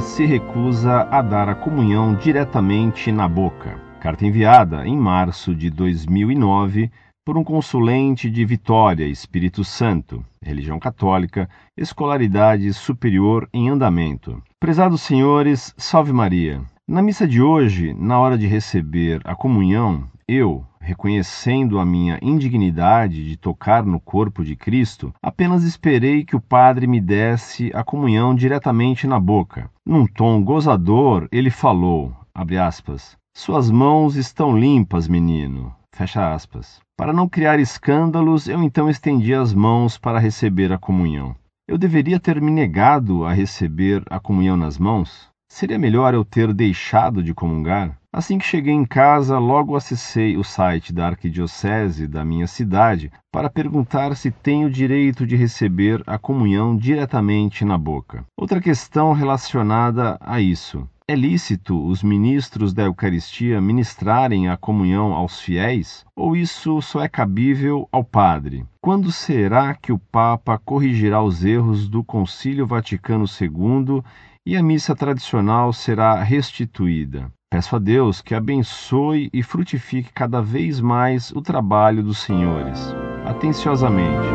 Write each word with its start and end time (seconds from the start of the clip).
se 0.00 0.24
recusa 0.24 1.08
a 1.10 1.20
dar 1.20 1.48
a 1.48 1.54
comunhão 1.54 2.14
diretamente 2.14 3.10
na 3.10 3.28
boca. 3.28 3.76
Carta 4.00 4.24
enviada 4.24 4.86
em 4.86 4.96
março 4.96 5.52
de 5.52 5.68
2009 5.68 6.88
por 7.26 7.36
um 7.36 7.42
consulente 7.42 8.30
de 8.30 8.44
Vitória, 8.44 9.04
Espírito 9.04 9.64
Santo, 9.64 10.24
religião 10.40 10.78
católica, 10.78 11.50
escolaridade 11.76 12.72
superior 12.72 13.48
em 13.52 13.68
andamento. 13.68 14.40
Prezados 14.60 15.02
senhores, 15.02 15.74
salve 15.76 16.12
Maria. 16.12 16.62
Na 16.86 17.02
missa 17.02 17.26
de 17.26 17.42
hoje, 17.42 17.92
na 17.98 18.16
hora 18.20 18.38
de 18.38 18.46
receber 18.46 19.20
a 19.24 19.34
comunhão, 19.34 20.04
eu, 20.28 20.64
reconhecendo 20.88 21.78
a 21.78 21.84
minha 21.84 22.18
indignidade 22.22 23.22
de 23.28 23.36
tocar 23.36 23.84
no 23.84 24.00
corpo 24.00 24.42
de 24.42 24.56
Cristo, 24.56 25.12
apenas 25.22 25.62
esperei 25.62 26.24
que 26.24 26.34
o 26.34 26.40
padre 26.40 26.86
me 26.86 26.98
desse 26.98 27.70
a 27.74 27.84
comunhão 27.84 28.34
diretamente 28.34 29.06
na 29.06 29.20
boca. 29.20 29.70
Num 29.84 30.06
tom 30.06 30.42
gozador, 30.42 31.28
ele 31.30 31.50
falou, 31.50 32.16
aspas, 32.34 33.18
Suas 33.36 33.70
mãos 33.70 34.16
estão 34.16 34.58
limpas, 34.58 35.06
menino. 35.06 35.74
Fecha 35.94 36.32
aspas. 36.32 36.80
Para 36.96 37.12
não 37.12 37.28
criar 37.28 37.60
escândalos, 37.60 38.48
eu 38.48 38.62
então 38.62 38.88
estendi 38.88 39.34
as 39.34 39.52
mãos 39.52 39.98
para 39.98 40.18
receber 40.18 40.72
a 40.72 40.78
comunhão. 40.78 41.36
Eu 41.68 41.76
deveria 41.76 42.18
ter 42.18 42.40
me 42.40 42.50
negado 42.50 43.26
a 43.26 43.32
receber 43.34 44.02
a 44.08 44.18
comunhão 44.18 44.56
nas 44.56 44.78
mãos? 44.78 45.28
Seria 45.50 45.78
melhor 45.78 46.14
eu 46.14 46.24
ter 46.24 46.54
deixado 46.54 47.22
de 47.22 47.34
comungar? 47.34 47.97
Assim 48.10 48.38
que 48.38 48.46
cheguei 48.46 48.72
em 48.72 48.86
casa, 48.86 49.38
logo 49.38 49.76
acessei 49.76 50.36
o 50.36 50.42
site 50.42 50.94
da 50.94 51.06
arquidiocese 51.06 52.06
da 52.06 52.24
minha 52.24 52.46
cidade 52.46 53.12
para 53.30 53.50
perguntar 53.50 54.16
se 54.16 54.30
tenho 54.30 54.70
direito 54.70 55.26
de 55.26 55.36
receber 55.36 56.02
a 56.06 56.16
comunhão 56.16 56.74
diretamente 56.74 57.66
na 57.66 57.76
boca. 57.76 58.24
Outra 58.34 58.60
questão 58.62 59.12
relacionada 59.12 60.16
a 60.20 60.40
isso. 60.40 60.88
É 61.06 61.14
lícito 61.14 61.86
os 61.86 62.02
ministros 62.02 62.74
da 62.74 62.82
Eucaristia 62.82 63.60
ministrarem 63.60 64.48
a 64.48 64.56
comunhão 64.56 65.12
aos 65.14 65.40
fiéis? 65.40 66.04
Ou 66.14 66.36
isso 66.36 66.80
só 66.82 67.02
é 67.02 67.08
cabível 67.08 67.88
ao 67.90 68.04
padre? 68.04 68.64
Quando 68.80 69.12
será 69.12 69.74
que 69.74 69.92
o 69.92 69.98
Papa 69.98 70.58
corrigirá 70.58 71.22
os 71.22 71.44
erros 71.44 71.88
do 71.88 72.04
Concílio 72.04 72.66
Vaticano 72.66 73.24
II 73.24 74.02
e 74.48 74.56
a 74.56 74.62
missa 74.62 74.96
tradicional 74.96 75.74
será 75.74 76.22
restituída. 76.22 77.30
Peço 77.50 77.76
a 77.76 77.78
Deus 77.78 78.20
que 78.20 78.34
abençoe 78.34 79.30
e 79.32 79.42
frutifique 79.42 80.12
cada 80.12 80.42
vez 80.42 80.80
mais 80.80 81.30
o 81.30 81.40
trabalho 81.40 82.02
dos 82.02 82.18
senhores. 82.18 82.78
Atenciosamente. 83.24 84.28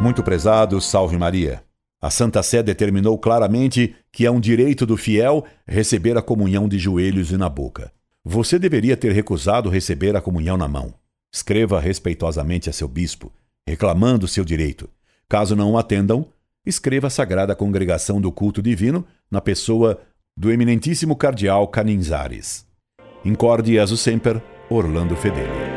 Muito 0.00 0.22
prezado, 0.22 0.80
salve 0.80 1.18
Maria. 1.18 1.64
A 2.00 2.10
Santa 2.10 2.42
Sé 2.44 2.62
determinou 2.62 3.18
claramente 3.18 3.96
que 4.12 4.24
é 4.24 4.30
um 4.30 4.38
direito 4.38 4.86
do 4.86 4.96
fiel 4.96 5.44
receber 5.66 6.16
a 6.16 6.22
comunhão 6.22 6.68
de 6.68 6.78
joelhos 6.78 7.32
e 7.32 7.36
na 7.36 7.48
boca. 7.48 7.90
Você 8.24 8.56
deveria 8.56 8.96
ter 8.96 9.10
recusado 9.10 9.68
receber 9.68 10.14
a 10.14 10.20
comunhão 10.20 10.56
na 10.56 10.68
mão. 10.68 10.94
Escreva 11.34 11.80
respeitosamente 11.80 12.70
a 12.70 12.72
seu 12.72 12.86
bispo, 12.86 13.32
reclamando 13.66 14.28
seu 14.28 14.44
direito. 14.44 14.88
Caso 15.28 15.56
não 15.56 15.72
o 15.72 15.78
atendam, 15.78 16.28
escreva 16.66 17.06
a 17.06 17.10
Sagrada 17.10 17.54
Congregação 17.54 18.20
do 18.20 18.32
Culto 18.32 18.60
Divino 18.60 19.06
na 19.30 19.40
pessoa 19.40 20.00
do 20.36 20.50
eminentíssimo 20.50 21.16
cardeal 21.16 21.68
Caninzares. 21.68 22.66
Incorde 23.24 23.72
Jesus 23.72 24.00
Semper, 24.00 24.42
Orlando 24.68 25.16
Fedeli. 25.16 25.75